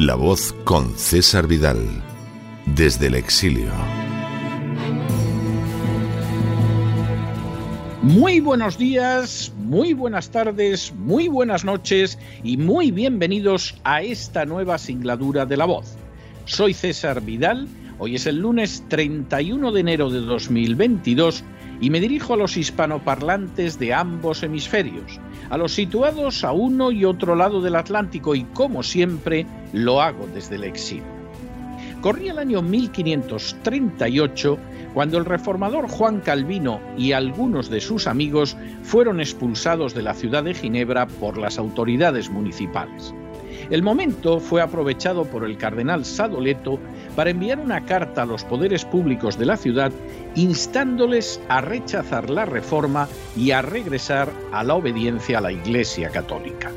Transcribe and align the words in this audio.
La 0.00 0.14
voz 0.14 0.54
con 0.64 0.96
César 0.96 1.46
Vidal, 1.46 1.76
desde 2.64 3.08
el 3.08 3.16
exilio. 3.16 3.70
Muy 8.00 8.40
buenos 8.40 8.78
días, 8.78 9.52
muy 9.58 9.92
buenas 9.92 10.30
tardes, 10.30 10.94
muy 10.94 11.28
buenas 11.28 11.66
noches 11.66 12.18
y 12.42 12.56
muy 12.56 12.90
bienvenidos 12.92 13.78
a 13.84 14.00
esta 14.00 14.46
nueva 14.46 14.78
singladura 14.78 15.44
de 15.44 15.58
La 15.58 15.66
voz. 15.66 15.98
Soy 16.46 16.72
César 16.72 17.20
Vidal, 17.20 17.68
hoy 17.98 18.14
es 18.14 18.24
el 18.24 18.38
lunes 18.38 18.82
31 18.88 19.70
de 19.70 19.80
enero 19.80 20.08
de 20.08 20.20
2022 20.20 21.44
y 21.82 21.90
me 21.90 22.00
dirijo 22.00 22.32
a 22.32 22.38
los 22.38 22.56
hispanoparlantes 22.56 23.78
de 23.78 23.92
ambos 23.92 24.42
hemisferios 24.42 25.20
a 25.50 25.58
los 25.58 25.74
situados 25.74 26.42
a 26.44 26.52
uno 26.52 26.90
y 26.90 27.04
otro 27.04 27.34
lado 27.34 27.60
del 27.60 27.76
Atlántico 27.76 28.34
y 28.34 28.44
como 28.44 28.82
siempre 28.82 29.46
lo 29.72 30.00
hago 30.00 30.26
desde 30.32 30.54
el 30.56 30.64
exilio. 30.64 31.20
Corría 32.00 32.32
el 32.32 32.38
año 32.38 32.62
1538 32.62 34.58
cuando 34.94 35.18
el 35.18 35.26
reformador 35.26 35.86
Juan 35.88 36.20
Calvino 36.20 36.80
y 36.96 37.12
algunos 37.12 37.68
de 37.68 37.82
sus 37.82 38.06
amigos 38.06 38.56
fueron 38.82 39.20
expulsados 39.20 39.92
de 39.94 40.02
la 40.02 40.14
ciudad 40.14 40.44
de 40.44 40.54
Ginebra 40.54 41.06
por 41.06 41.36
las 41.36 41.58
autoridades 41.58 42.30
municipales. 42.30 43.12
El 43.70 43.84
momento 43.84 44.40
fue 44.40 44.62
aprovechado 44.62 45.24
por 45.24 45.44
el 45.44 45.56
cardenal 45.56 46.04
Sadoleto 46.04 46.80
para 47.14 47.30
enviar 47.30 47.60
una 47.60 47.86
carta 47.86 48.22
a 48.22 48.26
los 48.26 48.42
poderes 48.42 48.84
públicos 48.84 49.38
de 49.38 49.46
la 49.46 49.56
ciudad 49.56 49.92
instándoles 50.34 51.40
a 51.48 51.60
rechazar 51.60 52.30
la 52.30 52.46
reforma 52.46 53.08
y 53.36 53.52
a 53.52 53.62
regresar 53.62 54.32
a 54.50 54.64
la 54.64 54.74
obediencia 54.74 55.38
a 55.38 55.42
la 55.42 55.52
Iglesia 55.52 56.10
católica. 56.10 56.72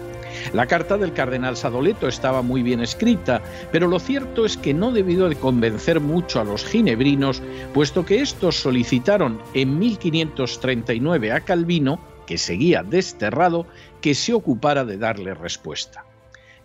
La 0.53 0.67
carta 0.67 0.95
del 0.99 1.14
cardenal 1.14 1.58
Sadoleto 1.58 2.08
estaba 2.08 2.44
muy 2.44 2.61
bien 2.61 2.80
escrita, 2.80 3.41
pero 3.71 3.88
lo 3.88 3.97
cierto 3.97 4.45
es 4.45 4.55
que 4.55 4.75
no 4.75 4.91
debió 4.91 5.27
de 5.30 5.36
convencer 5.36 5.99
mucho 5.99 6.41
a 6.41 6.44
los 6.44 6.64
ginebrinos, 6.64 7.41
puesto 7.73 8.05
que 8.05 8.21
estos 8.21 8.58
solicitaron 8.58 9.39
en 9.55 9.80
1539 9.80 11.31
a 11.31 11.39
Calvino, 11.39 11.99
que 12.27 12.38
seguía 12.38 12.83
desterrado, 12.83 13.66
que 13.99 14.14
se 14.14 14.33
ocupara 14.33 14.86
de 14.86 14.97
darle 14.97 15.33
respuesta. 15.33 16.05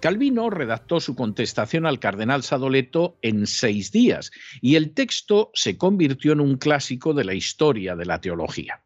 Calvino 0.00 0.48
redactó 0.48 1.00
su 1.00 1.16
contestación 1.16 1.84
al 1.84 1.98
cardenal 1.98 2.44
Sadoleto 2.44 3.18
en 3.22 3.46
seis 3.46 3.90
días 3.90 4.30
y 4.60 4.76
el 4.76 4.94
texto 4.94 5.50
se 5.54 5.76
convirtió 5.76 6.32
en 6.32 6.40
un 6.40 6.56
clásico 6.56 7.14
de 7.14 7.24
la 7.24 7.34
historia 7.34 7.96
de 7.96 8.06
la 8.06 8.20
teología. 8.20 8.82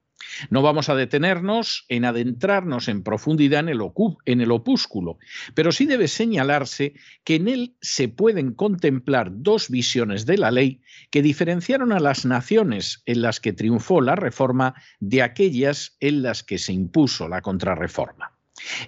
No 0.49 0.63
vamos 0.63 0.89
a 0.89 0.95
detenernos 0.95 1.85
en 1.89 2.07
adentrarnos 2.07 2.89
en 2.89 3.03
profundidad 3.03 3.61
en 3.61 4.41
el, 4.41 4.51
opúsculo, 4.51 5.19
pero 5.55 5.73
sí 5.73 5.85
debe 5.85 6.09
señalarse 6.09 6.95
que 7.25 7.35
en 7.35 7.49
él 7.49 7.77
se 7.83 8.09
pueden 8.09 8.53
contemplar 8.55 9.31
dos 9.31 9.69
visiones 9.69 10.25
de 10.25 10.39
la 10.39 10.51
ley 10.51 10.81
que 11.11 11.21
diferenciaron 11.21 11.93
a 11.93 12.01
las 12.01 12.25
naciones 12.25 13.03
en 13.05 13.21
las 13.21 13.41
que 13.41 13.53
triunfó 13.53 14.01
la 14.01 14.17
reforma 14.17 14.75
de 15.01 15.23
aquellas 15.23 15.97
en 16.01 16.23
las 16.23 16.43
que 16.43 16.59
se 16.59 16.73
impuso 16.73 17.29
la 17.29 17.43
contrarreforma. 17.43 18.33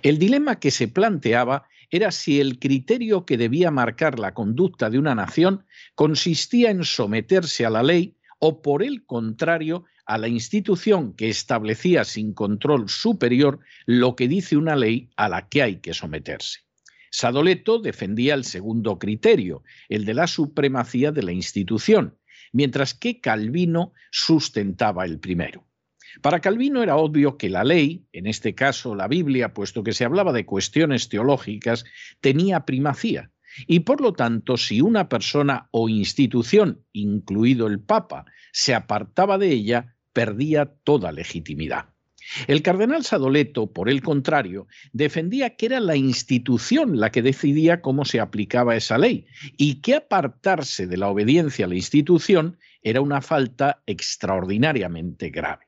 El 0.03 0.19
dilema 0.19 0.61
que 0.61 0.71
se 0.71 0.89
planteaba 0.89 1.67
era 1.91 2.11
si 2.11 2.41
el 2.41 2.59
criterio 2.59 3.25
que 3.25 3.37
debía 3.37 3.71
marcar 3.71 4.19
la 4.19 4.35
conducta 4.35 4.91
de 4.91 4.99
una 4.99 5.15
nación 5.15 5.65
consistía 5.95 6.71
en 6.71 6.85
someterse 6.85 7.65
a 7.65 7.71
la 7.71 7.83
ley 7.83 8.17
o, 8.39 8.63
por 8.63 8.83
el 8.83 9.05
contrario, 9.07 9.85
a 10.07 10.19
la 10.19 10.29
institución 10.29 11.15
que 11.15 11.29
establecía 11.29 12.05
sin 12.05 12.35
control 12.35 12.89
superior 12.89 13.61
lo 13.87 14.17
que 14.17 14.29
dice 14.29 14.57
una 14.57 14.77
ley 14.77 15.11
a 15.17 15.29
la 15.29 15.49
que 15.49 15.63
hay 15.63 15.77
que 15.77 15.95
someterse. 15.95 16.61
Sadoleto 17.11 17.79
defendía 17.79 18.35
el 18.35 18.45
segundo 18.45 18.99
criterio, 18.99 19.63
el 19.89 20.05
de 20.05 20.15
la 20.15 20.27
supremacía 20.27 21.13
de 21.13 21.23
la 21.23 21.33
institución, 21.33 22.19
mientras 22.53 22.93
que 22.93 23.21
Calvino 23.21 23.93
sustentaba 24.11 25.05
el 25.05 25.21
primero. 25.21 25.65
Para 26.23 26.41
Calvino 26.41 26.83
era 26.83 26.97
obvio 26.97 27.37
que 27.37 27.49
la 27.49 27.65
ley, 27.65 28.07
en 28.13 28.27
este 28.27 28.55
caso 28.55 28.95
la 28.95 29.09
Biblia, 29.09 29.55
puesto 29.55 29.83
que 29.83 29.93
se 29.93 30.05
hablaba 30.05 30.33
de 30.33 30.47
cuestiones 30.47 31.09
teológicas, 31.09 31.85
tenía 32.21 32.65
primacía. 32.65 33.31
Y 33.67 33.81
por 33.81 34.01
lo 34.01 34.13
tanto, 34.13 34.57
si 34.57 34.81
una 34.81 35.09
persona 35.09 35.69
o 35.71 35.89
institución, 35.89 36.85
incluido 36.93 37.67
el 37.67 37.81
Papa, 37.81 38.27
se 38.53 38.75
apartaba 38.75 39.39
de 39.39 39.51
ella, 39.51 39.97
perdía 40.13 40.67
toda 40.85 41.13
legitimidad. 41.13 41.95
El 42.47 42.63
cardenal 42.63 43.05
Sadoleto, 43.05 43.73
por 43.73 43.91
el 43.91 44.03
contrario, 44.03 44.67
defendía 44.93 45.57
que 45.57 45.67
era 45.67 45.81
la 45.81 45.97
institución 45.97 46.99
la 46.99 47.11
que 47.11 47.23
decidía 47.23 47.83
cómo 47.83 48.05
se 48.05 48.19
aplicaba 48.19 48.77
esa 48.77 48.97
ley 48.97 49.27
y 49.57 49.83
que 49.83 49.97
apartarse 49.97 50.87
de 50.87 50.97
la 50.97 51.09
obediencia 51.09 51.67
a 51.67 51.69
la 51.69 51.75
institución 51.75 52.59
era 52.83 53.01
una 53.01 53.21
falta 53.21 53.83
extraordinariamente 53.87 55.31
grave. 55.31 55.64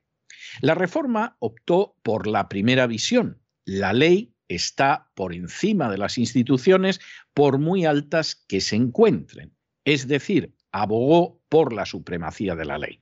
La 0.61 0.75
reforma 0.75 1.37
optó 1.41 1.97
por 2.03 2.27
la 2.27 2.49
primera 2.49 2.87
visión. 2.87 3.41
La 3.65 3.93
ley 3.93 4.34
está 4.49 5.11
por 5.15 5.34
encima 5.34 5.91
de 5.91 5.99
las 5.99 6.19
instituciones 6.19 7.00
por 7.34 7.59
muy 7.59 7.84
altas 7.84 8.34
que 8.34 8.61
se 8.61 8.77
encuentren. 8.77 9.55
Es 9.84 10.09
decir, 10.09 10.55
abogó 10.72 11.41
por 11.49 11.72
la 11.72 11.87
supremacía 11.87 12.55
de 12.55 12.65
la 12.65 12.78
ley. 12.78 13.00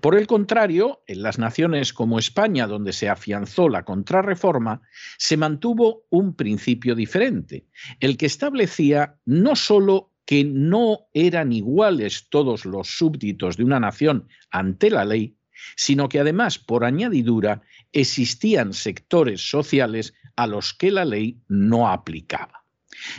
Por 0.00 0.16
el 0.16 0.26
contrario, 0.26 1.02
en 1.06 1.22
las 1.22 1.38
naciones 1.38 1.92
como 1.92 2.18
España, 2.18 2.66
donde 2.66 2.92
se 2.92 3.08
afianzó 3.08 3.68
la 3.68 3.84
contrarreforma, 3.84 4.82
se 5.18 5.36
mantuvo 5.36 6.06
un 6.10 6.36
principio 6.36 6.94
diferente, 6.94 7.66
el 8.00 8.16
que 8.16 8.26
establecía 8.26 9.16
no 9.24 9.56
sólo 9.56 10.12
que 10.26 10.44
no 10.44 11.08
eran 11.12 11.52
iguales 11.52 12.28
todos 12.30 12.64
los 12.64 12.88
súbditos 12.88 13.56
de 13.56 13.64
una 13.64 13.80
nación 13.80 14.28
ante 14.50 14.90
la 14.90 15.04
ley, 15.04 15.36
sino 15.76 16.08
que 16.08 16.20
además, 16.20 16.58
por 16.58 16.84
añadidura, 16.84 17.62
existían 17.92 18.72
sectores 18.72 19.48
sociales 19.48 20.14
a 20.36 20.46
los 20.46 20.74
que 20.74 20.90
la 20.90 21.04
ley 21.04 21.40
no 21.48 21.88
aplicaba. 21.88 22.64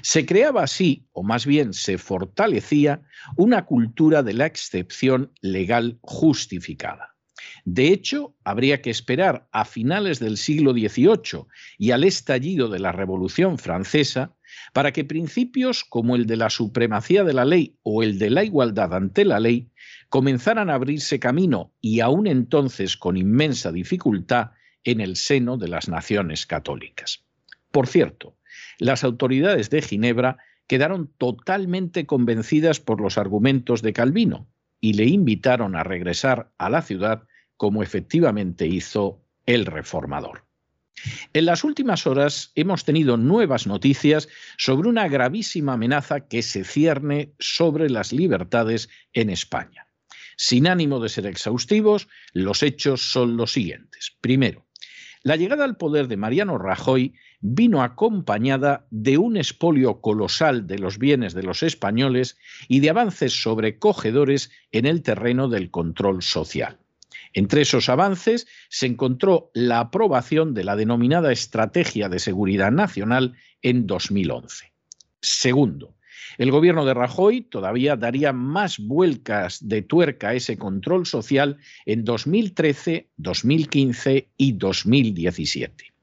Se 0.02 0.26
creaba 0.26 0.64
así, 0.64 1.08
o 1.12 1.24
más 1.24 1.46
bien 1.46 1.74
se 1.74 1.98
fortalecía, 1.98 3.02
una 3.36 3.66
cultura 3.66 4.24
de 4.24 4.34
la 4.34 4.46
excepción 4.46 5.32
legal 5.42 6.00
justificada. 6.02 7.16
De 7.66 7.88
hecho, 7.88 8.36
habría 8.44 8.82
que 8.82 8.90
esperar 8.90 9.48
a 9.52 9.66
finales 9.66 10.20
del 10.20 10.38
siglo 10.38 10.72
XVIII 10.72 11.46
y 11.78 11.92
al 11.92 12.04
estallido 12.04 12.70
de 12.70 12.80
la 12.80 12.92
Revolución 12.92 13.58
Francesa 13.58 14.36
para 14.74 14.92
que 14.92 15.04
principios 15.04 15.84
como 15.84 16.16
el 16.16 16.26
de 16.26 16.38
la 16.38 16.50
supremacía 16.50 17.24
de 17.24 17.34
la 17.34 17.46
ley 17.46 17.78
o 17.84 18.04
el 18.04 18.20
de 18.20 18.30
la 18.30 18.44
igualdad 18.44 18.94
ante 18.94 19.26
la 19.26 19.40
ley 19.40 19.72
comenzaran 20.10 20.70
a 20.70 20.76
abrirse 20.76 21.20
camino 21.20 21.74
y 21.82 22.00
aún 22.00 22.28
entonces 22.28 22.98
con 22.98 23.18
inmensa 23.18 23.72
dificultad 23.72 24.52
en 24.84 25.02
el 25.02 25.16
seno 25.16 25.58
de 25.58 25.68
las 25.68 25.90
naciones 25.90 26.46
católicas. 26.46 27.26
Por 27.72 27.88
cierto, 27.88 28.38
las 28.80 29.04
autoridades 29.04 29.70
de 29.70 29.82
Ginebra 29.82 30.38
quedaron 30.68 31.12
totalmente 31.18 32.06
convencidas 32.06 32.80
por 32.80 33.02
los 33.02 33.18
argumentos 33.18 33.82
de 33.82 33.94
Calvino 33.94 34.48
y 34.80 34.94
le 34.94 35.06
invitaron 35.06 35.76
a 35.76 35.84
regresar 35.84 36.52
a 36.58 36.70
la 36.70 36.82
ciudad 36.82 37.24
como 37.58 37.84
efectivamente 37.84 38.68
hizo 38.68 39.22
el 39.46 39.66
reformador. 39.66 40.46
En 41.34 41.46
las 41.46 41.64
últimas 41.64 42.08
horas 42.08 42.52
hemos 42.56 42.86
tenido 42.86 43.18
nuevas 43.18 43.68
noticias 43.68 44.28
sobre 44.58 44.90
una 44.90 45.08
gravísima 45.08 45.74
amenaza 45.74 46.22
que 46.22 46.42
se 46.42 46.64
cierne 46.64 47.34
sobre 47.40 47.90
las 47.90 48.14
libertades 48.14 48.90
en 49.14 49.30
España. 49.30 49.85
Sin 50.38 50.68
ánimo 50.68 51.00
de 51.00 51.10
ser 51.10 51.26
exhaustivos, 51.26 52.08
los 52.34 52.64
hechos 52.64 53.12
son 53.12 53.38
los 53.38 53.54
siguientes. 53.54 54.16
Primero, 54.22 54.66
La 55.26 55.38
llegada 55.38 55.66
al 55.66 55.76
poder 55.76 56.08
de 56.08 56.18
Mariano 56.18 56.60
Rajoy 56.60 57.16
vino 57.42 57.82
acompañada 57.82 58.86
de 58.92 59.18
un 59.18 59.38
expolio 59.38 60.00
colosal 60.00 60.68
de 60.68 60.78
los 60.78 61.00
bienes 61.00 61.34
de 61.34 61.42
los 61.42 61.64
españoles 61.64 62.38
y 62.68 62.80
de 62.80 62.92
avances 62.92 63.42
sobrecogedores 63.42 64.52
en 64.72 64.86
el 64.86 65.02
terreno 65.02 65.50
del 65.50 65.72
control 65.72 66.22
social. 66.22 66.78
Entre 67.34 67.64
esos 67.64 67.90
avances 67.90 68.46
se 68.70 68.86
encontró 68.86 69.50
la 69.56 69.80
aprobación 69.80 70.54
de 70.54 70.64
la 70.64 70.76
denominada 70.76 71.32
Estrategia 71.32 72.08
de 72.08 72.20
Seguridad 72.20 72.72
Nacional 72.72 73.34
en 73.64 73.88
2011. 73.88 74.74
Segundo, 75.22 75.95
el 76.38 76.52
gobierno 76.52 76.86
de 76.86 76.94
Rajoy 76.94 77.42
todavía 77.42 77.96
daría 77.96 78.34
más 78.34 78.80
vuelcas 78.80 79.68
de 79.68 79.82
tuerca 79.82 80.30
a 80.30 80.34
ese 80.34 80.58
control 80.58 81.06
social 81.06 81.58
en 81.86 82.04
2013, 82.04 83.10
2015 83.18 84.30
y 84.38 84.54
2017. 84.54 85.94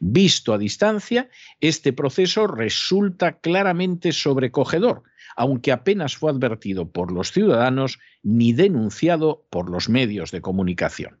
Visto 0.00 0.54
a 0.54 0.58
distancia, 0.58 1.28
este 1.60 1.92
proceso 1.92 2.46
resulta 2.46 3.38
claramente 3.40 4.12
sobrecogedor, 4.12 5.02
aunque 5.36 5.72
apenas 5.72 6.16
fue 6.16 6.30
advertido 6.30 6.90
por 6.90 7.12
los 7.12 7.32
ciudadanos 7.32 7.98
ni 8.22 8.52
denunciado 8.52 9.46
por 9.50 9.70
los 9.70 9.88
medios 9.88 10.30
de 10.30 10.40
comunicación. 10.40 11.20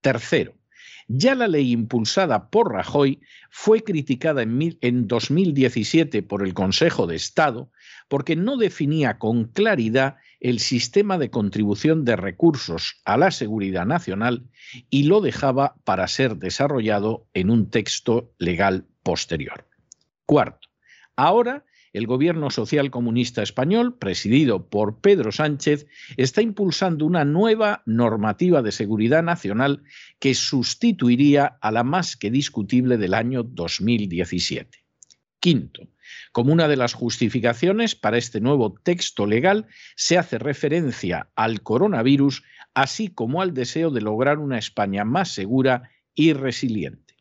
Tercero, 0.00 0.54
ya 1.14 1.34
la 1.34 1.46
ley 1.46 1.72
impulsada 1.72 2.48
por 2.48 2.72
Rajoy 2.72 3.20
fue 3.50 3.84
criticada 3.84 4.42
en, 4.42 5.06
2017 5.06 6.22
por 6.22 6.42
el 6.42 6.54
Consejo 6.54 7.06
de 7.06 7.16
Estado 7.16 7.70
porque 8.08 8.34
no 8.34 8.56
definía 8.56 9.18
con 9.18 9.44
claridad 9.44 10.16
el 10.40 10.58
sistema 10.58 11.18
de 11.18 11.30
contribución 11.30 12.04
de 12.04 12.16
recursos 12.16 13.00
a 13.04 13.18
la 13.18 13.30
seguridad 13.30 13.84
nacional 13.84 14.48
y 14.88 15.04
lo 15.04 15.20
dejaba 15.20 15.76
para 15.84 16.08
ser 16.08 16.36
desarrollado 16.36 17.26
en 17.34 17.50
un 17.50 17.68
texto 17.68 18.32
legal 18.38 18.86
posterior. 19.02 19.68
Cuarto, 20.24 20.68
ahora 21.14 21.64
el 21.92 22.06
gobierno 22.06 22.50
social 22.50 22.90
comunista 22.90 23.42
español, 23.42 23.98
presidido 23.98 24.68
por 24.68 25.00
Pedro 25.00 25.30
Sánchez, 25.32 25.86
está 26.16 26.40
impulsando 26.42 27.04
una 27.04 27.24
nueva 27.24 27.82
normativa 27.84 28.62
de 28.62 28.72
seguridad 28.72 29.22
nacional 29.22 29.82
que 30.18 30.34
sustituiría 30.34 31.58
a 31.60 31.70
la 31.70 31.84
más 31.84 32.16
que 32.16 32.30
discutible 32.30 32.96
del 32.96 33.14
año 33.14 33.42
2017. 33.42 34.78
Quinto, 35.38 35.88
como 36.30 36.52
una 36.52 36.68
de 36.68 36.76
las 36.76 36.94
justificaciones 36.94 37.94
para 37.94 38.16
este 38.16 38.40
nuevo 38.40 38.74
texto 38.82 39.26
legal 39.26 39.66
se 39.96 40.16
hace 40.16 40.38
referencia 40.38 41.30
al 41.34 41.62
coronavirus, 41.62 42.42
así 42.74 43.08
como 43.08 43.42
al 43.42 43.52
deseo 43.52 43.90
de 43.90 44.00
lograr 44.00 44.38
una 44.38 44.58
España 44.58 45.04
más 45.04 45.32
segura 45.32 45.90
y 46.14 46.32
resiliente. 46.32 47.16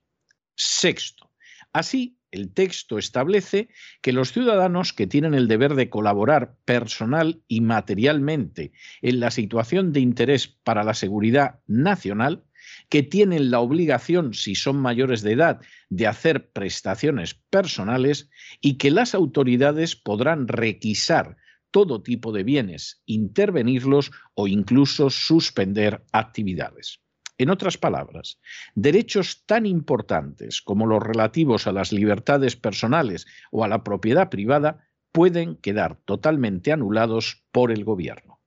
Sexto, 0.55 1.31
así 1.73 2.17
el 2.31 2.53
texto 2.53 2.97
establece 2.97 3.69
que 4.01 4.13
los 4.13 4.31
ciudadanos 4.31 4.93
que 4.93 5.07
tienen 5.07 5.33
el 5.33 5.47
deber 5.47 5.75
de 5.75 5.89
colaborar 5.89 6.55
personal 6.65 7.41
y 7.47 7.61
materialmente 7.61 8.71
en 9.01 9.19
la 9.19 9.31
situación 9.31 9.93
de 9.93 9.99
interés 9.99 10.47
para 10.47 10.83
la 10.83 10.93
seguridad 10.93 11.59
nacional, 11.67 12.43
que 12.89 13.03
tienen 13.03 13.51
la 13.51 13.59
obligación, 13.59 14.33
si 14.33 14.55
son 14.55 14.77
mayores 14.77 15.21
de 15.21 15.33
edad, 15.33 15.61
de 15.89 16.07
hacer 16.07 16.51
prestaciones 16.51 17.33
personales 17.49 18.29
y 18.61 18.77
que 18.77 18.91
las 18.91 19.13
autoridades 19.15 19.95
podrán 19.95 20.47
requisar 20.47 21.37
todo 21.71 22.03
tipo 22.03 22.31
de 22.31 22.43
bienes, 22.43 23.01
intervenirlos 23.05 24.11
o 24.35 24.47
incluso 24.47 25.09
suspender 25.09 26.03
actividades. 26.11 27.00
En 27.41 27.49
otras 27.49 27.75
palabras, 27.75 28.39
derechos 28.75 29.47
tan 29.47 29.65
importantes 29.65 30.61
como 30.61 30.85
los 30.85 31.01
relativos 31.01 31.65
a 31.65 31.71
las 31.71 31.91
libertades 31.91 32.55
personales 32.55 33.25
o 33.49 33.63
a 33.63 33.67
la 33.67 33.83
propiedad 33.83 34.29
privada 34.29 34.87
pueden 35.11 35.55
quedar 35.55 35.95
totalmente 36.05 36.71
anulados 36.71 37.43
por 37.51 37.71
el 37.71 37.83
gobierno. 37.83 38.39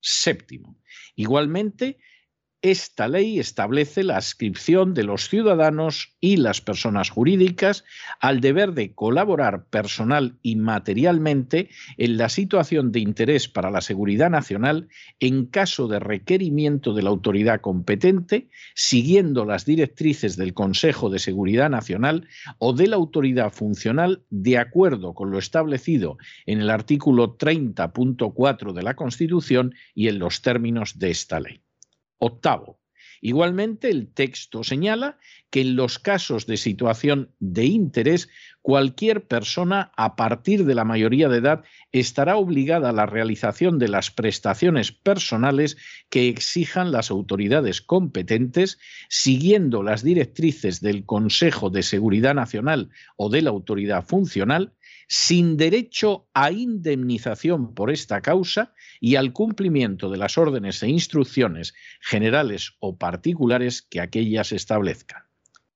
Séptimo, 0.00 0.80
igualmente, 1.14 2.00
esta 2.62 3.08
ley 3.08 3.38
establece 3.38 4.04
la 4.04 4.18
adscripción 4.18 4.92
de 4.92 5.02
los 5.02 5.28
ciudadanos 5.30 6.14
y 6.20 6.36
las 6.36 6.60
personas 6.60 7.08
jurídicas 7.08 7.84
al 8.20 8.40
deber 8.40 8.74
de 8.74 8.94
colaborar 8.94 9.64
personal 9.64 10.36
y 10.42 10.56
materialmente 10.56 11.70
en 11.96 12.18
la 12.18 12.28
situación 12.28 12.92
de 12.92 13.00
interés 13.00 13.48
para 13.48 13.70
la 13.70 13.80
seguridad 13.80 14.28
nacional 14.28 14.88
en 15.20 15.46
caso 15.46 15.88
de 15.88 16.00
requerimiento 16.00 16.92
de 16.92 17.02
la 17.02 17.08
autoridad 17.08 17.62
competente, 17.62 18.50
siguiendo 18.74 19.46
las 19.46 19.64
directrices 19.64 20.36
del 20.36 20.52
Consejo 20.52 21.08
de 21.08 21.18
Seguridad 21.18 21.70
Nacional 21.70 22.28
o 22.58 22.74
de 22.74 22.88
la 22.88 22.96
autoridad 22.96 23.52
funcional 23.52 24.22
de 24.28 24.58
acuerdo 24.58 25.14
con 25.14 25.30
lo 25.30 25.38
establecido 25.38 26.18
en 26.44 26.60
el 26.60 26.68
artículo 26.68 27.38
30.4 27.38 28.74
de 28.74 28.82
la 28.82 28.96
Constitución 28.96 29.74
y 29.94 30.08
en 30.08 30.18
los 30.18 30.42
términos 30.42 30.98
de 30.98 31.10
esta 31.10 31.40
ley. 31.40 31.62
Octavo, 32.20 32.78
igualmente 33.22 33.90
el 33.90 34.12
texto 34.12 34.62
señala 34.62 35.18
que 35.50 35.62
en 35.62 35.74
los 35.74 35.98
casos 35.98 36.46
de 36.46 36.56
situación 36.56 37.34
de 37.40 37.64
interés, 37.64 38.28
cualquier 38.62 39.26
persona 39.26 39.90
a 39.96 40.16
partir 40.16 40.64
de 40.64 40.74
la 40.74 40.84
mayoría 40.84 41.28
de 41.28 41.38
edad 41.38 41.64
estará 41.92 42.36
obligada 42.36 42.90
a 42.90 42.92
la 42.92 43.06
realización 43.06 43.78
de 43.78 43.88
las 43.88 44.10
prestaciones 44.10 44.92
personales 44.92 45.76
que 46.08 46.28
exijan 46.28 46.92
las 46.92 47.10
autoridades 47.10 47.80
competentes, 47.80 48.78
siguiendo 49.08 49.82
las 49.82 50.04
directrices 50.04 50.80
del 50.80 51.04
Consejo 51.04 51.70
de 51.70 51.82
Seguridad 51.82 52.34
Nacional 52.34 52.90
o 53.16 53.28
de 53.30 53.42
la 53.42 53.50
autoridad 53.50 54.04
funcional, 54.04 54.74
sin 55.12 55.56
derecho 55.56 56.28
a 56.34 56.52
indemnización 56.52 57.74
por 57.74 57.90
esta 57.90 58.20
causa 58.20 58.74
y 59.00 59.16
al 59.16 59.32
cumplimiento 59.32 60.08
de 60.08 60.18
las 60.18 60.38
órdenes 60.38 60.84
e 60.84 60.88
instrucciones 60.88 61.74
generales 62.00 62.76
o 62.78 62.96
particulares 62.96 63.82
que 63.82 64.00
aquellas 64.00 64.52
establezcan. 64.52 65.24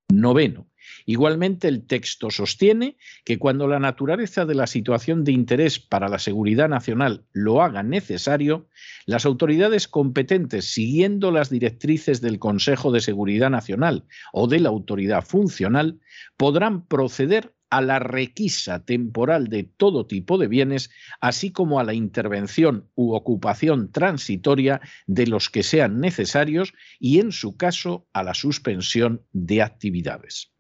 Noveno. 0.09 0.69
Igualmente, 1.05 1.67
el 1.67 1.85
texto 1.85 2.31
sostiene 2.31 2.97
que 3.25 3.39
cuando 3.39 3.67
la 3.67 3.81
naturaleza 3.81 4.47
de 4.47 4.55
la 4.55 4.69
situación 4.69 5.25
de 5.25 5.33
interés 5.33 5.81
para 5.81 6.09
la 6.09 6.21
seguridad 6.21 6.69
nacional 6.69 7.25
lo 7.33 7.61
haga 7.61 7.83
necesario, 7.83 8.69
las 9.05 9.27
autoridades 9.27 9.89
competentes, 9.89 10.73
siguiendo 10.73 11.33
las 11.33 11.51
directrices 11.51 12.21
del 12.21 12.39
Consejo 12.39 12.93
de 12.93 13.01
Seguridad 13.01 13.51
Nacional 13.51 14.05
o 14.33 14.47
de 14.47 14.61
la 14.61 14.69
autoridad 14.69 15.25
funcional, 15.25 16.01
podrán 16.37 16.87
proceder 16.87 17.54
a 17.71 17.81
la 17.81 17.99
requisa 17.99 18.85
temporal 18.85 19.49
de 19.49 19.65
todo 19.65 20.07
tipo 20.07 20.39
de 20.39 20.49
bienes, 20.49 20.91
así 21.21 21.51
como 21.51 21.81
a 21.81 21.85
la 21.85 21.95
intervención 21.95 22.89
u 22.95 23.15
ocupación 23.15 23.91
transitoria 23.91 24.81
de 25.07 25.27
los 25.27 25.51
que 25.51 25.63
sean 25.63 26.01
necesarios 26.01 26.73
y, 26.99 27.21
en 27.21 27.33
su 27.33 27.57
caso, 27.57 28.07
a 28.13 28.23
la 28.23 28.35
suspensión 28.35 29.23
de 29.33 29.63
actividades. 29.63 30.54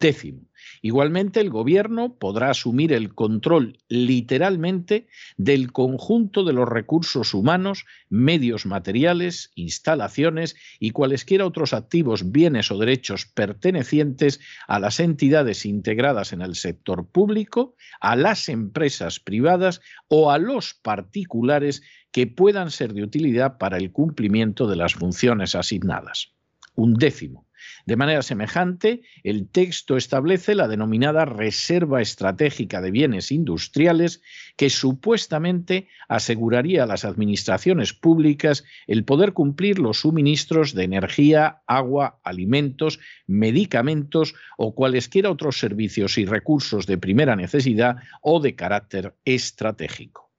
Décimo, 0.00 0.48
igualmente 0.80 1.40
el 1.40 1.50
gobierno 1.50 2.14
podrá 2.14 2.48
asumir 2.48 2.94
el 2.94 3.14
control 3.14 3.76
literalmente 3.88 5.08
del 5.36 5.72
conjunto 5.72 6.42
de 6.42 6.54
los 6.54 6.66
recursos 6.66 7.34
humanos, 7.34 7.84
medios 8.08 8.64
materiales, 8.64 9.52
instalaciones 9.56 10.56
y 10.78 10.92
cualesquiera 10.92 11.44
otros 11.44 11.74
activos, 11.74 12.32
bienes 12.32 12.70
o 12.70 12.78
derechos 12.78 13.26
pertenecientes 13.26 14.40
a 14.66 14.80
las 14.80 15.00
entidades 15.00 15.66
integradas 15.66 16.32
en 16.32 16.40
el 16.40 16.54
sector 16.54 17.06
público, 17.06 17.76
a 18.00 18.16
las 18.16 18.48
empresas 18.48 19.20
privadas 19.20 19.82
o 20.08 20.30
a 20.30 20.38
los 20.38 20.72
particulares 20.72 21.82
que 22.10 22.26
puedan 22.26 22.70
ser 22.70 22.94
de 22.94 23.02
utilidad 23.02 23.58
para 23.58 23.76
el 23.76 23.92
cumplimiento 23.92 24.66
de 24.66 24.76
las 24.76 24.94
funciones 24.94 25.54
asignadas. 25.54 26.32
Un 26.74 26.94
décimo, 26.94 27.49
de 27.86 27.96
manera 27.96 28.22
semejante, 28.22 29.02
el 29.22 29.48
texto 29.48 29.96
establece 29.96 30.54
la 30.54 30.68
denominada 30.68 31.24
Reserva 31.24 32.00
Estratégica 32.00 32.80
de 32.80 32.90
Bienes 32.90 33.32
Industriales, 33.32 34.22
que 34.56 34.70
supuestamente 34.70 35.88
aseguraría 36.08 36.84
a 36.84 36.86
las 36.86 37.04
administraciones 37.04 37.92
públicas 37.92 38.64
el 38.86 39.04
poder 39.04 39.32
cumplir 39.32 39.78
los 39.78 40.00
suministros 40.00 40.74
de 40.74 40.84
energía, 40.84 41.62
agua, 41.66 42.20
alimentos, 42.24 43.00
medicamentos 43.26 44.34
o 44.56 44.74
cualesquiera 44.74 45.30
otros 45.30 45.58
servicios 45.58 46.18
y 46.18 46.24
recursos 46.24 46.86
de 46.86 46.98
primera 46.98 47.36
necesidad 47.36 47.96
o 48.22 48.40
de 48.40 48.54
carácter 48.54 49.14
estratégico. 49.24 50.30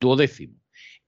Duodécimo 0.00 0.63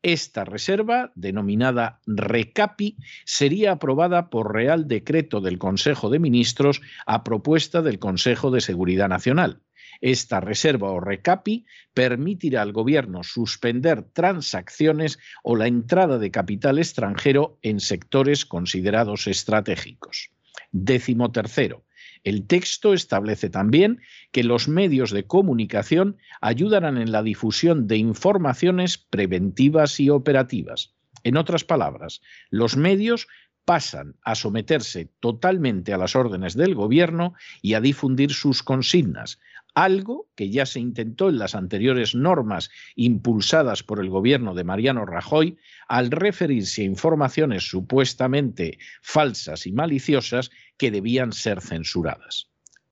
esta 0.07 0.45
reserva, 0.45 1.11
denominada 1.17 2.01
RECAPI, 2.07 2.97
sería 3.25 3.73
aprobada 3.73 4.31
por 4.31 4.55
Real 4.55 4.87
Decreto 4.87 5.41
del 5.41 5.59
Consejo 5.59 6.11
de 6.11 6.21
Ministros 6.21 6.81
a 7.07 7.25
propuesta 7.25 7.83
del 7.83 7.99
Consejo 7.99 8.53
de 8.53 8.61
Seguridad 8.61 9.09
Nacional. 9.09 9.63
Esta 10.01 10.39
reserva 10.39 10.93
o 10.93 11.01
RECAPI 11.01 11.67
permitirá 11.93 12.63
al 12.63 12.73
Gobierno 12.73 13.25
suspender 13.25 14.03
transacciones 14.03 15.19
o 15.43 15.57
la 15.57 15.67
entrada 15.67 16.19
de 16.19 16.31
capital 16.31 16.79
extranjero 16.79 17.59
en 17.63 17.81
sectores 17.81 18.47
considerados 18.47 19.27
estratégicos. 19.27 20.31
Décimo 20.71 21.33
tercero, 21.33 21.86
El 22.27 22.49
texto 22.49 22.93
establece 22.93 23.51
también 23.51 24.01
que 24.33 24.43
los 24.43 24.67
medios 24.67 25.13
de 25.13 25.29
comunicación 25.29 26.17
ayudarán 26.41 26.99
en 26.99 27.13
la 27.13 27.23
difusión 27.23 27.87
de 27.87 27.99
informaciones 27.99 28.99
preventivas 28.99 30.01
y 30.01 30.11
operativas. 30.11 30.97
En 31.23 31.37
otras 31.37 31.63
palabras, 31.63 32.23
los 32.51 32.77
medios 32.77 33.29
pasan 33.65 34.17
a 34.23 34.35
someterse 34.35 35.09
totalmente 35.21 35.93
a 35.93 35.99
las 35.99 36.17
órdenes 36.17 36.57
del 36.57 36.75
gobierno 36.75 37.35
y 37.63 37.75
a 37.75 37.81
difundir 37.81 38.33
sus 38.33 38.65
consignas, 38.65 39.39
algo 39.77 40.27
que 40.35 40.49
ya 40.49 40.65
se 40.65 40.81
intentó 40.81 41.29
en 41.29 41.39
las 41.39 41.55
anteriores 41.55 42.15
normas 42.15 42.71
impulsadas 42.97 43.83
por 43.83 44.01
el 44.01 44.09
gobierno 44.09 44.55
de 44.55 44.65
Mariano 44.65 45.05
Rajoy 45.05 45.59
al 45.87 46.11
referirse 46.11 46.81
a 46.81 46.87
informaciones 46.87 47.69
supuestamente 47.69 48.79
falsas 49.03 49.67
y 49.67 49.73
maliciosas 49.73 50.51
que 50.79 50.91
debían 50.91 51.33
ser 51.33 51.61
censuradas. 51.61 52.49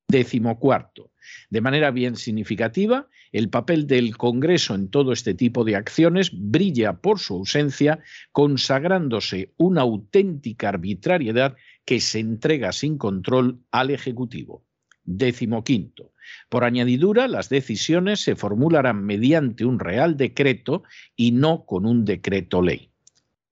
Décimo 0.09 0.59
cuarto. 0.59 1.11
De 1.49 1.63
manera 1.63 1.91
bien 1.91 2.17
significativa, 2.17 3.09
el 3.33 3.49
papel 3.49 3.87
del 3.87 4.19
Congreso 4.19 4.75
en 4.75 4.89
todo 4.89 5.13
este 5.13 5.33
tipo 5.33 5.65
de 5.65 5.77
acciones 5.77 6.33
brilla 6.35 6.99
por 6.99 7.19
su 7.19 7.33
ausencia, 7.35 8.01
consagrándose 8.31 9.55
una 9.57 9.81
auténtica 9.81 10.69
arbitrariedad 10.69 11.57
que 11.87 12.01
se 12.01 12.19
entrega 12.19 12.73
sin 12.73 12.99
control 12.99 13.61
al 13.71 13.91
Ejecutivo. 13.91 14.63
Décimo 15.05 15.65
quinto. 15.65 16.13
Por 16.49 16.65
añadidura, 16.65 17.29
las 17.29 17.49
decisiones 17.49 18.21
se 18.21 18.37
formularán 18.37 19.05
mediante 19.05 19.65
un 19.65 19.79
real 19.79 20.17
decreto 20.17 20.83
y 21.15 21.33
no 21.33 21.67
con 21.67 21.85
un 21.85 22.05
decreto 22.05 22.63
ley. 22.63 22.91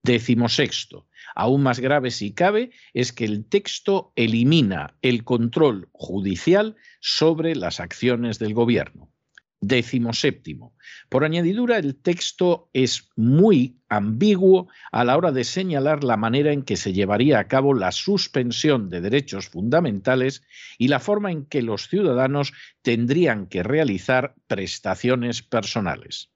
Décimo 0.01 0.49
sexto. 0.49 1.07
Aún 1.35 1.63
más 1.63 1.79
grave 1.79 2.11
si 2.11 2.33
cabe 2.33 2.71
es 2.93 3.13
que 3.13 3.25
el 3.25 3.45
texto 3.45 4.11
elimina 4.15 4.97
el 5.01 5.23
control 5.23 5.89
judicial 5.93 6.75
sobre 6.99 7.55
las 7.55 7.79
acciones 7.79 8.39
del 8.39 8.53
gobierno. 8.53 9.12
Décimo 9.65 10.11
séptimo. 10.11 10.75
Por 11.07 11.23
añadidura, 11.23 11.77
el 11.77 11.95
texto 11.95 12.69
es 12.73 13.09
muy 13.15 13.79
ambiguo 13.87 14.67
a 14.91 15.05
la 15.05 15.15
hora 15.15 15.31
de 15.31 15.45
señalar 15.45 16.03
la 16.03 16.17
manera 16.17 16.51
en 16.51 16.63
que 16.63 16.75
se 16.75 16.91
llevaría 16.91 17.39
a 17.39 17.47
cabo 17.47 17.73
la 17.73 17.93
suspensión 17.93 18.89
de 18.89 18.99
derechos 18.99 19.47
fundamentales 19.47 20.43
y 20.77 20.89
la 20.89 20.99
forma 20.99 21.31
en 21.31 21.45
que 21.45 21.61
los 21.61 21.87
ciudadanos 21.87 22.51
tendrían 22.81 23.47
que 23.47 23.63
realizar 23.63 24.35
prestaciones 24.47 25.41
personales. 25.43 26.29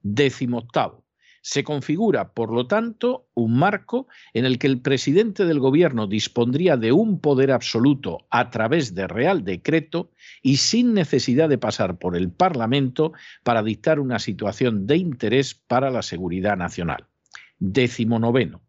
Décimo 0.00 0.58
octavo. 0.58 1.07
Se 1.50 1.64
configura, 1.64 2.34
por 2.34 2.52
lo 2.52 2.66
tanto, 2.66 3.30
un 3.32 3.58
marco 3.58 4.06
en 4.34 4.44
el 4.44 4.58
que 4.58 4.66
el 4.66 4.82
presidente 4.82 5.46
del 5.46 5.60
gobierno 5.60 6.06
dispondría 6.06 6.76
de 6.76 6.92
un 6.92 7.20
poder 7.20 7.52
absoluto 7.52 8.26
a 8.28 8.50
través 8.50 8.94
de 8.94 9.06
real 9.06 9.44
decreto 9.44 10.10
y 10.42 10.58
sin 10.58 10.92
necesidad 10.92 11.48
de 11.48 11.56
pasar 11.56 11.96
por 11.98 12.16
el 12.16 12.30
Parlamento 12.30 13.14
para 13.44 13.62
dictar 13.62 13.98
una 13.98 14.18
situación 14.18 14.86
de 14.86 14.98
interés 14.98 15.54
para 15.54 15.90
la 15.90 16.02
seguridad 16.02 16.58
nacional. 16.58 17.06
Décimo 17.58 18.18
noveno. 18.18 18.60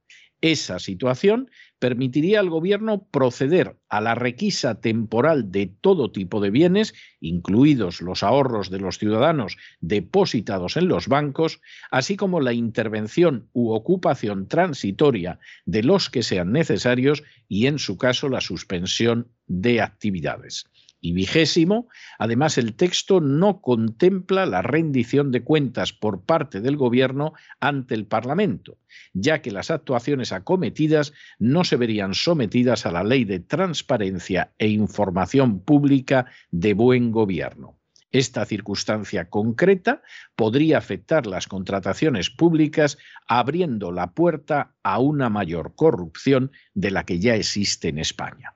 Esa 0.42 0.80
situación 0.80 1.50
permitiría 1.80 2.40
al 2.40 2.50
gobierno 2.50 3.08
proceder 3.12 3.78
a 3.90 4.00
la 4.00 4.16
requisa 4.16 4.80
temporal 4.80 5.52
de 5.52 5.68
todo 5.68 6.12
tipo 6.12 6.40
de 6.40 6.50
bienes, 6.50 6.94
incluidos 7.20 8.02
los 8.02 8.24
ahorros 8.24 8.70
de 8.70 8.80
los 8.80 8.98
ciudadanos 9.00 9.58
depositados 9.82 10.78
en 10.78 10.88
los 10.88 11.08
bancos, 11.08 11.62
así 11.92 12.16
como 12.16 12.40
la 12.40 12.54
intervención 12.54 13.50
u 13.54 13.72
ocupación 13.72 14.48
transitoria 14.48 15.40
de 15.66 15.84
los 15.84 16.10
que 16.10 16.24
sean 16.24 16.52
necesarios 16.52 17.24
y, 17.48 17.68
en 17.68 17.80
su 17.80 17.98
caso, 17.98 18.30
la 18.30 18.42
suspensión 18.42 19.28
de 19.48 19.82
actividades. 19.82 20.66
Y 21.02 21.14
vigésimo, 21.14 21.88
además 22.18 22.58
el 22.58 22.76
texto 22.76 23.22
no 23.22 23.62
contempla 23.62 24.46
la 24.46 24.62
rendición 24.62 25.32
de 25.32 25.44
cuentas 25.44 25.94
por 25.94 26.24
parte 26.24 26.60
del 26.60 26.76
Gobierno 26.76 27.34
ante 27.62 27.96
el 27.96 28.06
Parlamento, 28.06 28.78
ya 29.14 29.42
que 29.42 29.52
las 29.52 29.72
actuaciones 29.72 30.34
acometidas 30.34 31.14
no 31.38 31.64
se 31.64 31.78
verían 31.78 32.14
sometidas 32.14 32.86
a 32.86 32.92
la 32.92 33.04
ley 33.04 33.24
de 33.24 33.40
transparencia 33.40 34.52
e 34.58 34.68
información 34.68 35.62
pública 35.62 36.26
de 36.52 36.74
buen 36.74 37.12
gobierno. 37.12 37.80
Esta 38.12 38.44
circunstancia 38.46 39.30
concreta 39.30 40.02
podría 40.36 40.80
afectar 40.80 41.28
las 41.28 41.48
contrataciones 41.48 42.32
públicas 42.32 42.98
abriendo 43.28 43.92
la 43.92 44.14
puerta 44.14 44.74
a 44.82 45.00
una 45.00 45.30
mayor 45.30 45.76
corrupción 45.76 46.52
de 46.74 46.90
la 46.90 47.06
que 47.06 47.20
ya 47.20 47.36
existe 47.36 47.88
en 47.90 48.00
España. 48.00 48.56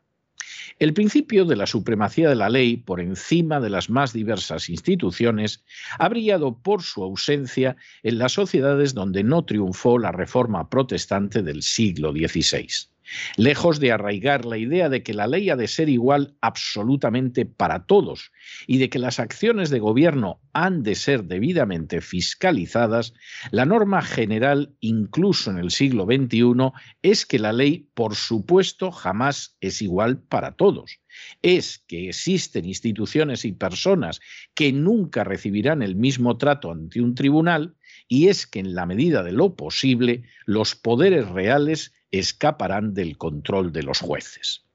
El 0.79 0.93
principio 0.93 1.45
de 1.45 1.55
la 1.55 1.67
supremacía 1.67 2.29
de 2.29 2.35
la 2.35 2.49
ley 2.49 2.77
por 2.77 2.99
encima 2.99 3.59
de 3.59 3.69
las 3.69 3.89
más 3.89 4.13
diversas 4.13 4.69
instituciones 4.69 5.63
ha 5.99 6.09
brillado 6.09 6.57
por 6.57 6.81
su 6.81 7.03
ausencia 7.03 7.75
en 8.01 8.17
las 8.17 8.33
sociedades 8.33 8.93
donde 8.93 9.23
no 9.23 9.45
triunfó 9.45 9.99
la 9.99 10.11
reforma 10.11 10.69
protestante 10.69 11.43
del 11.43 11.61
siglo 11.61 12.11
XVI. 12.11 12.92
Lejos 13.37 13.79
de 13.79 13.91
arraigar 13.91 14.45
la 14.45 14.57
idea 14.57 14.89
de 14.89 15.03
que 15.03 15.13
la 15.13 15.27
ley 15.27 15.49
ha 15.49 15.55
de 15.55 15.67
ser 15.67 15.89
igual 15.89 16.35
absolutamente 16.41 17.45
para 17.45 17.85
todos 17.85 18.31
y 18.67 18.77
de 18.77 18.89
que 18.89 18.99
las 18.99 19.19
acciones 19.19 19.69
de 19.69 19.79
gobierno 19.79 20.41
han 20.53 20.83
de 20.83 20.95
ser 20.95 21.25
debidamente 21.25 22.01
fiscalizadas, 22.01 23.13
la 23.51 23.65
norma 23.65 24.01
general, 24.01 24.75
incluso 24.79 25.51
en 25.51 25.57
el 25.57 25.71
siglo 25.71 26.05
XXI, 26.05 26.71
es 27.01 27.25
que 27.25 27.39
la 27.39 27.53
ley, 27.53 27.89
por 27.93 28.15
supuesto, 28.15 28.91
jamás 28.91 29.57
es 29.61 29.81
igual 29.81 30.21
para 30.21 30.55
todos. 30.55 30.99
Es 31.41 31.83
que 31.87 32.09
existen 32.09 32.65
instituciones 32.65 33.45
y 33.45 33.51
personas 33.51 34.19
que 34.53 34.71
nunca 34.71 35.23
recibirán 35.23 35.81
el 35.81 35.95
mismo 35.95 36.37
trato 36.37 36.71
ante 36.71 37.01
un 37.01 37.15
tribunal 37.15 37.75
y 38.07 38.27
es 38.27 38.47
que 38.47 38.59
en 38.59 38.75
la 38.75 38.85
medida 38.85 39.23
de 39.23 39.31
lo 39.31 39.55
posible 39.55 40.23
los 40.45 40.75
poderes 40.75 41.27
reales 41.29 41.93
escaparán 42.13 42.93
del 42.93 43.17
control 43.17 43.73
de 43.73 43.83
los 43.83 43.99
jueces. 43.99 44.65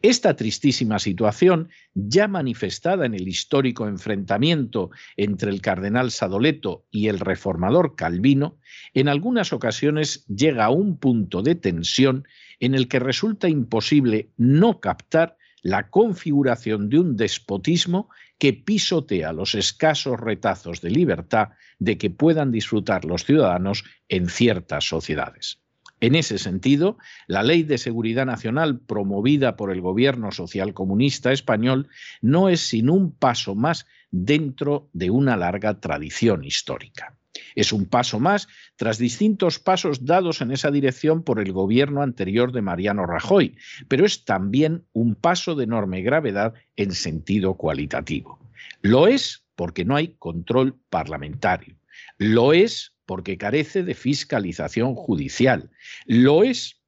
Esta 0.00 0.34
tristísima 0.34 0.98
situación, 0.98 1.68
ya 1.94 2.26
manifestada 2.26 3.04
en 3.04 3.14
el 3.14 3.28
histórico 3.28 3.86
enfrentamiento 3.86 4.90
entre 5.16 5.50
el 5.50 5.60
cardenal 5.60 6.10
Sadoleto 6.10 6.86
y 6.90 7.08
el 7.08 7.20
reformador 7.20 7.94
Calvino, 7.94 8.58
en 8.94 9.08
algunas 9.08 9.52
ocasiones 9.52 10.24
llega 10.26 10.64
a 10.64 10.70
un 10.70 10.98
punto 10.98 11.42
de 11.42 11.54
tensión 11.54 12.26
en 12.60 12.74
el 12.74 12.88
que 12.88 12.98
resulta 12.98 13.48
imposible 13.48 14.30
no 14.38 14.80
captar 14.80 15.36
la 15.62 15.90
configuración 15.90 16.88
de 16.88 16.98
un 17.00 17.16
despotismo 17.16 18.08
que 18.38 18.54
pisotea 18.54 19.32
los 19.32 19.54
escasos 19.54 20.18
retazos 20.18 20.80
de 20.80 20.90
libertad 20.90 21.48
de 21.78 21.98
que 21.98 22.10
puedan 22.10 22.52
disfrutar 22.52 23.04
los 23.04 23.24
ciudadanos 23.24 23.84
en 24.08 24.28
ciertas 24.28 24.88
sociedades. 24.88 25.60
En 26.00 26.14
ese 26.14 26.38
sentido, 26.38 26.96
la 27.26 27.42
Ley 27.42 27.64
de 27.64 27.78
Seguridad 27.78 28.26
Nacional 28.26 28.78
promovida 28.78 29.56
por 29.56 29.72
el 29.72 29.80
gobierno 29.80 30.30
socialcomunista 30.30 31.32
español 31.32 31.88
no 32.20 32.48
es 32.48 32.60
sin 32.60 32.88
un 32.88 33.12
paso 33.12 33.54
más 33.54 33.86
dentro 34.10 34.88
de 34.92 35.10
una 35.10 35.36
larga 35.36 35.80
tradición 35.80 36.44
histórica. 36.44 37.16
Es 37.54 37.72
un 37.72 37.86
paso 37.86 38.20
más 38.20 38.48
tras 38.76 38.98
distintos 38.98 39.58
pasos 39.58 40.04
dados 40.04 40.40
en 40.40 40.52
esa 40.52 40.70
dirección 40.70 41.22
por 41.22 41.40
el 41.40 41.52
gobierno 41.52 42.02
anterior 42.02 42.52
de 42.52 42.62
Mariano 42.62 43.06
Rajoy, 43.06 43.56
pero 43.88 44.06
es 44.06 44.24
también 44.24 44.84
un 44.92 45.14
paso 45.14 45.54
de 45.54 45.64
enorme 45.64 46.02
gravedad 46.02 46.54
en 46.76 46.92
sentido 46.92 47.54
cualitativo. 47.54 48.38
Lo 48.82 49.08
es 49.08 49.44
porque 49.56 49.84
no 49.84 49.96
hay 49.96 50.14
control 50.18 50.76
parlamentario. 50.88 51.76
Lo 52.16 52.52
es 52.52 52.94
porque 53.08 53.38
carece 53.38 53.84
de 53.84 53.94
fiscalización 53.94 54.94
judicial. 54.94 55.70
Lo 56.04 56.44
es 56.44 56.82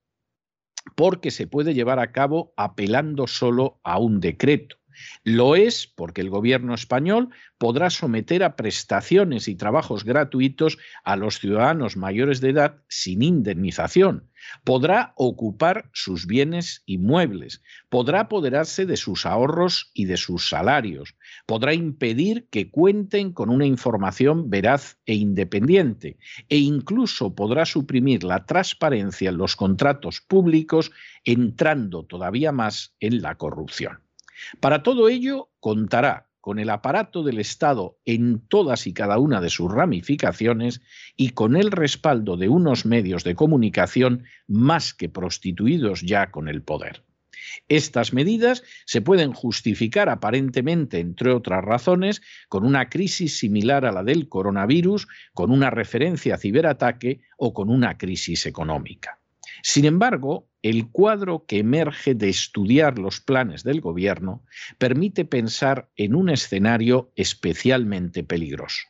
porque 0.95 1.31
se 1.31 1.47
puede 1.47 1.73
llevar 1.73 1.99
a 1.99 2.12
cabo 2.12 2.53
apelando 2.59 3.27
solo 3.27 3.81
a 3.85 3.99
un 3.99 4.21
decreto. 4.21 4.77
Lo 5.25 5.57
es 5.57 5.87
porque 5.87 6.21
el 6.21 6.30
gobierno 6.30 6.75
español 6.75 7.30
podrá 7.59 7.90
someter 7.90 8.42
a 8.42 8.57
prestaciones 8.57 9.49
y 9.49 9.54
trabajos 9.54 10.04
gratuitos 10.04 10.78
a 11.04 11.16
los 11.16 11.38
ciudadanos 11.38 11.97
mayores 11.97 12.40
de 12.40 12.50
edad 12.50 12.83
sin 12.88 13.23
indemnización. 13.23 14.30
Podrá 14.64 15.12
ocupar 15.16 15.90
sus 15.92 16.26
bienes 16.26 16.83
inmuebles, 16.87 17.62
podrá 17.90 18.21
apoderarse 18.21 18.87
de 18.87 18.97
sus 18.97 19.26
ahorros 19.26 19.90
y 19.92 20.07
de 20.07 20.16
sus 20.16 20.49
salarios, 20.49 21.14
podrá 21.47 21.75
impedir 21.75 22.49
que 22.50 22.71
cuenten 22.71 23.33
con 23.33 23.50
una 23.50 23.66
información 23.66 24.49
veraz 24.49 24.99
e 25.04 25.14
independiente 25.14 26.19
e 26.49 26.57
incluso 26.57 27.35
podrá 27.35 27.66
suprimir 27.66 28.25
la 28.25 28.47
transparencia 28.47 29.28
en 29.28 29.37
los 29.37 29.57
contratos 29.57 30.21
públicos 30.21 30.90
entrando 31.25 32.04
todavía 32.04 32.52
más 32.52 32.95
en 33.00 33.21
la 33.21 33.35
corrupción. 33.35 34.00
Para 34.61 34.82
todo 34.82 35.09
ello, 35.09 35.50
contará 35.61 36.30
con 36.40 36.59
el 36.59 36.70
aparato 36.70 37.23
del 37.23 37.38
Estado 37.38 37.99
en 38.04 38.40
todas 38.49 38.87
y 38.87 38.94
cada 38.94 39.18
una 39.18 39.40
de 39.40 39.50
sus 39.50 39.70
ramificaciones 39.70 40.80
y 41.16 41.30
con 41.30 41.56
el 41.56 41.70
respaldo 41.70 42.37
de 42.37 42.49
unos 42.49 42.87
medios 42.87 43.25
de 43.25 43.35
comunicación 43.35 44.25
más 44.47 44.94
que 44.94 45.09
prostituidos 45.09 46.00
ya 46.00 46.30
con 46.30 46.49
el 46.49 46.62
poder. 46.62 47.04
Estas 47.68 48.12
medidas 48.12 48.62
se 48.87 49.00
pueden 49.00 49.32
justificar 49.32 50.09
aparentemente, 50.09 51.00
entre 51.00 51.32
otras 51.32 51.64
razones, 51.64 52.23
con 52.49 52.64
una 52.64 52.88
crisis 52.88 53.38
similar 53.38 53.85
a 53.85 53.92
la 53.92 54.04
del 54.04 54.28
coronavirus, 54.28 55.09
con 55.35 55.50
una 55.50 55.70
referencia 55.70 56.35
a 56.35 56.38
ciberataque 56.38 57.20
o 57.38 57.52
con 57.52 57.70
una 57.70 57.99
crisis 57.99 58.47
económica. 58.47 59.20
Sin 59.62 59.85
embargo, 59.85 60.49
el 60.62 60.90
cuadro 60.90 61.47
que 61.47 61.59
emerge 61.59 62.14
de 62.14 62.29
estudiar 62.29 62.99
los 62.99 63.21
planes 63.21 63.62
del 63.62 63.81
gobierno 63.81 64.45
permite 64.79 65.25
pensar 65.25 65.90
en 65.97 66.14
un 66.14 66.29
escenario 66.31 67.12
especialmente 67.17 68.25
peligroso. 68.25 68.83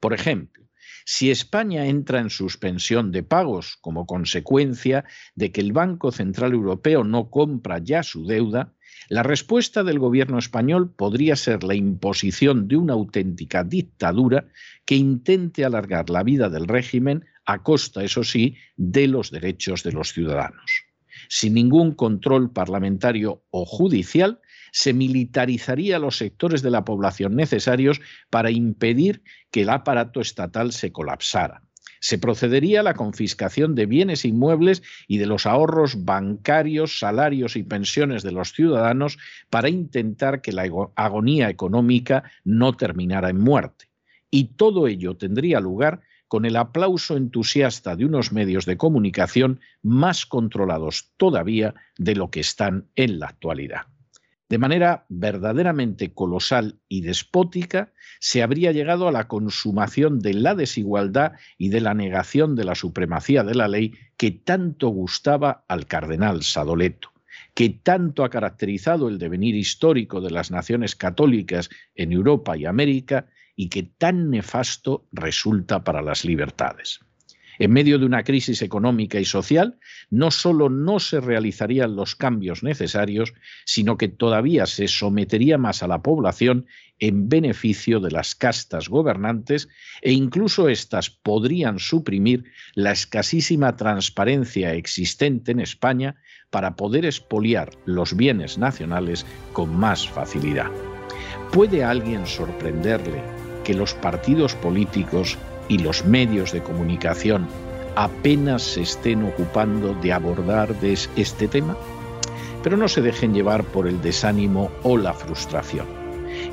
Por 0.00 0.14
ejemplo, 0.14 0.62
si 1.04 1.30
España 1.30 1.86
entra 1.86 2.20
en 2.20 2.30
suspensión 2.30 3.10
de 3.10 3.22
pagos 3.22 3.76
como 3.80 4.06
consecuencia 4.06 5.04
de 5.34 5.50
que 5.50 5.60
el 5.60 5.72
Banco 5.72 6.12
Central 6.12 6.52
Europeo 6.52 7.04
no 7.04 7.30
compra 7.30 7.78
ya 7.78 8.02
su 8.02 8.26
deuda, 8.26 8.74
la 9.08 9.22
respuesta 9.22 9.82
del 9.82 9.98
gobierno 9.98 10.38
español 10.38 10.92
podría 10.94 11.34
ser 11.36 11.64
la 11.64 11.74
imposición 11.74 12.68
de 12.68 12.76
una 12.76 12.92
auténtica 12.92 13.64
dictadura 13.64 14.46
que 14.84 14.96
intente 14.96 15.64
alargar 15.64 16.08
la 16.08 16.22
vida 16.22 16.48
del 16.48 16.68
régimen 16.68 17.24
a 17.44 17.62
costa, 17.62 18.02
eso 18.02 18.24
sí, 18.24 18.56
de 18.76 19.08
los 19.08 19.30
derechos 19.30 19.82
de 19.82 19.92
los 19.92 20.12
ciudadanos. 20.12 20.84
Sin 21.28 21.54
ningún 21.54 21.94
control 21.94 22.52
parlamentario 22.52 23.42
o 23.50 23.64
judicial, 23.64 24.40
se 24.72 24.92
militarizaría 24.92 25.98
los 25.98 26.16
sectores 26.16 26.62
de 26.62 26.70
la 26.70 26.84
población 26.84 27.36
necesarios 27.36 28.00
para 28.30 28.50
impedir 28.50 29.22
que 29.50 29.62
el 29.62 29.70
aparato 29.70 30.20
estatal 30.20 30.72
se 30.72 30.92
colapsara. 30.92 31.62
Se 32.00 32.18
procedería 32.18 32.80
a 32.80 32.82
la 32.82 32.94
confiscación 32.94 33.76
de 33.76 33.86
bienes 33.86 34.24
inmuebles 34.24 34.82
y 35.06 35.18
de 35.18 35.26
los 35.26 35.46
ahorros 35.46 36.04
bancarios, 36.04 36.98
salarios 36.98 37.54
y 37.54 37.62
pensiones 37.62 38.24
de 38.24 38.32
los 38.32 38.52
ciudadanos 38.52 39.18
para 39.50 39.68
intentar 39.68 40.40
que 40.40 40.52
la 40.52 40.64
agonía 40.96 41.48
económica 41.48 42.24
no 42.44 42.76
terminara 42.76 43.28
en 43.30 43.38
muerte. 43.38 43.86
Y 44.32 44.54
todo 44.56 44.88
ello 44.88 45.16
tendría 45.16 45.60
lugar 45.60 46.00
con 46.32 46.46
el 46.46 46.56
aplauso 46.56 47.18
entusiasta 47.18 47.94
de 47.94 48.06
unos 48.06 48.32
medios 48.32 48.64
de 48.64 48.78
comunicación 48.78 49.60
más 49.82 50.24
controlados 50.24 51.12
todavía 51.18 51.74
de 51.98 52.14
lo 52.14 52.30
que 52.30 52.40
están 52.40 52.86
en 52.96 53.18
la 53.18 53.26
actualidad. 53.26 53.82
De 54.48 54.56
manera 54.56 55.04
verdaderamente 55.10 56.14
colosal 56.14 56.78
y 56.88 57.02
despótica, 57.02 57.92
se 58.18 58.42
habría 58.42 58.72
llegado 58.72 59.08
a 59.08 59.12
la 59.12 59.28
consumación 59.28 60.20
de 60.20 60.32
la 60.32 60.54
desigualdad 60.54 61.32
y 61.58 61.68
de 61.68 61.82
la 61.82 61.92
negación 61.92 62.56
de 62.56 62.64
la 62.64 62.76
supremacía 62.76 63.44
de 63.44 63.54
la 63.54 63.68
ley 63.68 63.92
que 64.16 64.30
tanto 64.30 64.88
gustaba 64.88 65.66
al 65.68 65.84
cardenal 65.84 66.44
Sadoleto 66.44 67.12
que 67.54 67.68
tanto 67.68 68.24
ha 68.24 68.30
caracterizado 68.30 69.08
el 69.08 69.18
devenir 69.18 69.54
histórico 69.54 70.20
de 70.20 70.30
las 70.30 70.50
naciones 70.50 70.96
católicas 70.96 71.68
en 71.94 72.12
Europa 72.12 72.56
y 72.56 72.64
América 72.64 73.26
y 73.56 73.68
que 73.68 73.82
tan 73.82 74.30
nefasto 74.30 75.06
resulta 75.12 75.84
para 75.84 76.02
las 76.02 76.24
libertades. 76.24 77.00
En 77.58 77.72
medio 77.72 77.98
de 77.98 78.06
una 78.06 78.24
crisis 78.24 78.62
económica 78.62 79.20
y 79.20 79.24
social, 79.24 79.78
no 80.10 80.30
solo 80.30 80.68
no 80.68 80.98
se 80.98 81.20
realizarían 81.20 81.96
los 81.96 82.16
cambios 82.16 82.62
necesarios, 82.62 83.34
sino 83.66 83.96
que 83.96 84.08
todavía 84.08 84.66
se 84.66 84.88
sometería 84.88 85.58
más 85.58 85.82
a 85.82 85.86
la 85.86 86.02
población 86.02 86.66
en 86.98 87.28
beneficio 87.28 88.00
de 88.00 88.10
las 88.10 88.34
castas 88.34 88.88
gobernantes 88.88 89.68
e 90.00 90.12
incluso 90.12 90.68
éstas 90.68 91.10
podrían 91.10 91.78
suprimir 91.78 92.44
la 92.74 92.92
escasísima 92.92 93.76
transparencia 93.76 94.74
existente 94.74 95.52
en 95.52 95.60
España 95.60 96.16
para 96.50 96.74
poder 96.74 97.04
expoliar 97.04 97.70
los 97.84 98.16
bienes 98.16 98.56
nacionales 98.56 99.26
con 99.52 99.74
más 99.76 100.08
facilidad. 100.08 100.70
¿Puede 101.52 101.84
alguien 101.84 102.26
sorprenderle 102.26 103.41
que 103.62 103.74
los 103.74 103.94
partidos 103.94 104.54
políticos 104.54 105.38
y 105.68 105.78
los 105.78 106.04
medios 106.04 106.52
de 106.52 106.62
comunicación 106.62 107.46
apenas 107.94 108.62
se 108.62 108.82
estén 108.82 109.22
ocupando 109.24 109.94
de 109.94 110.12
abordar 110.12 110.74
este 110.82 111.48
tema? 111.48 111.76
Pero 112.62 112.76
no 112.76 112.88
se 112.88 113.02
dejen 113.02 113.34
llevar 113.34 113.64
por 113.64 113.86
el 113.86 114.00
desánimo 114.00 114.70
o 114.82 114.96
la 114.96 115.12
frustración. 115.12 115.86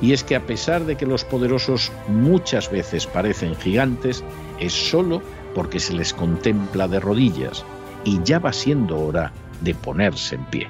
Y 0.00 0.12
es 0.12 0.24
que 0.24 0.36
a 0.36 0.46
pesar 0.46 0.84
de 0.84 0.96
que 0.96 1.06
los 1.06 1.24
poderosos 1.24 1.92
muchas 2.08 2.70
veces 2.70 3.06
parecen 3.06 3.56
gigantes, 3.56 4.24
es 4.58 4.72
solo 4.72 5.22
porque 5.54 5.80
se 5.80 5.94
les 5.94 6.12
contempla 6.12 6.88
de 6.88 7.00
rodillas 7.00 7.64
y 8.04 8.20
ya 8.24 8.38
va 8.38 8.52
siendo 8.52 8.98
hora 8.98 9.32
de 9.60 9.74
ponerse 9.74 10.36
en 10.36 10.44
pie. 10.46 10.68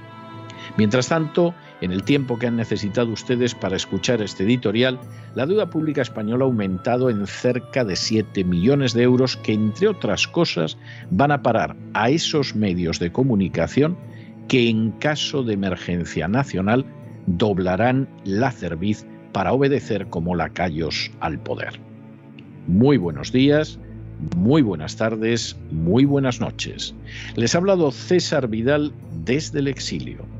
Mientras 0.76 1.08
tanto, 1.08 1.54
en 1.80 1.92
el 1.92 2.02
tiempo 2.02 2.38
que 2.38 2.46
han 2.46 2.56
necesitado 2.56 3.10
ustedes 3.10 3.54
para 3.54 3.76
escuchar 3.76 4.20
este 4.22 4.44
editorial, 4.44 5.00
la 5.34 5.46
deuda 5.46 5.70
pública 5.70 6.02
española 6.02 6.44
ha 6.44 6.48
aumentado 6.48 7.10
en 7.10 7.26
cerca 7.26 7.84
de 7.84 7.96
7 7.96 8.44
millones 8.44 8.92
de 8.92 9.02
euros 9.02 9.36
que, 9.36 9.52
entre 9.52 9.88
otras 9.88 10.28
cosas, 10.28 10.76
van 11.10 11.32
a 11.32 11.42
parar 11.42 11.76
a 11.94 12.10
esos 12.10 12.54
medios 12.54 12.98
de 12.98 13.12
comunicación 13.12 13.96
que, 14.48 14.68
en 14.68 14.90
caso 14.92 15.42
de 15.42 15.54
emergencia 15.54 16.28
nacional, 16.28 16.84
doblarán 17.26 18.08
la 18.24 18.50
cerviz 18.50 19.06
para 19.32 19.52
obedecer 19.52 20.08
como 20.08 20.34
lacayos 20.34 21.10
al 21.20 21.38
poder. 21.38 21.80
Muy 22.66 22.96
buenos 22.96 23.32
días, 23.32 23.78
muy 24.36 24.62
buenas 24.62 24.96
tardes, 24.96 25.56
muy 25.70 26.04
buenas 26.04 26.40
noches. 26.40 26.94
Les 27.36 27.54
ha 27.54 27.58
hablado 27.58 27.90
César 27.90 28.48
Vidal 28.48 28.92
desde 29.24 29.60
el 29.60 29.68
exilio. 29.68 30.39